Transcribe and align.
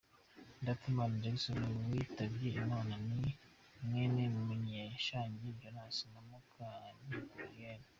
Ndatimana 0.61 1.13
Jason 1.23 1.59
witabye 1.87 2.47
Imana 2.63 2.93
ni 3.09 3.29
mwene 3.85 4.23
Munyeshangi 4.45 5.47
Jonas 5.59 5.97
na 6.11 6.19
Mukankiko 6.27 7.35
Eliane. 7.45 7.87